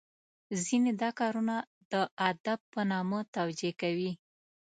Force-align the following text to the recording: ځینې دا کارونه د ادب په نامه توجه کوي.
ځینې 0.63 0.91
دا 1.01 1.09
کارونه 1.19 1.55
د 1.91 1.93
ادب 2.29 2.59
په 2.73 2.81
نامه 2.91 3.19
توجه 3.35 3.71
کوي. 3.81 4.11